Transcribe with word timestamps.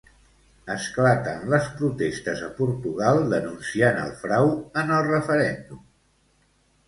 Esclaten 0.75 1.43
les 1.53 1.67
protestes 1.81 2.39
a 2.47 2.47
Portugal 2.61 3.21
denunciant 3.35 3.99
el 4.05 4.15
frau 4.23 4.49
en 4.83 4.95
el 4.97 5.05
referèndum. 5.11 5.85